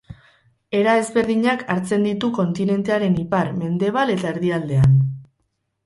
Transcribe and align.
Era 0.79 0.95
ezberdinak 1.01 1.61
hartzen 1.75 2.09
ditu 2.09 2.31
kontinentearen 2.39 3.21
ipar, 3.27 3.55
mendebal 3.61 4.19
eta 4.19 4.33
erdialdean. 4.35 5.03